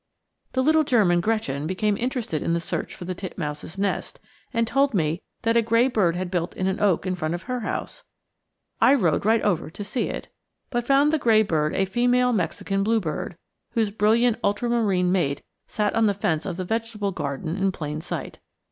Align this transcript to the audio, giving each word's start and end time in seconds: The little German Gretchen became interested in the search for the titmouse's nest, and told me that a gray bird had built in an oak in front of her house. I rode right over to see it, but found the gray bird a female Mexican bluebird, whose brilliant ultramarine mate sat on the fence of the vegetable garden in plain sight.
The 0.53 0.63
little 0.63 0.83
German 0.83 1.21
Gretchen 1.21 1.67
became 1.67 1.95
interested 1.95 2.41
in 2.41 2.53
the 2.53 2.59
search 2.59 2.95
for 2.95 3.05
the 3.05 3.13
titmouse's 3.13 3.77
nest, 3.77 4.19
and 4.51 4.65
told 4.65 4.95
me 4.95 5.21
that 5.43 5.55
a 5.55 5.61
gray 5.61 5.87
bird 5.89 6.15
had 6.15 6.31
built 6.31 6.55
in 6.57 6.65
an 6.65 6.79
oak 6.79 7.05
in 7.05 7.13
front 7.13 7.35
of 7.35 7.43
her 7.43 7.59
house. 7.59 8.03
I 8.81 8.95
rode 8.95 9.25
right 9.27 9.43
over 9.43 9.69
to 9.69 9.83
see 9.83 10.07
it, 10.09 10.29
but 10.71 10.87
found 10.87 11.13
the 11.13 11.19
gray 11.19 11.43
bird 11.43 11.75
a 11.75 11.85
female 11.85 12.33
Mexican 12.33 12.81
bluebird, 12.81 13.37
whose 13.73 13.91
brilliant 13.91 14.39
ultramarine 14.43 15.11
mate 15.11 15.43
sat 15.67 15.93
on 15.93 16.07
the 16.07 16.15
fence 16.15 16.47
of 16.47 16.57
the 16.57 16.65
vegetable 16.65 17.11
garden 17.11 17.55
in 17.55 17.71
plain 17.71 18.01
sight. 18.01 18.39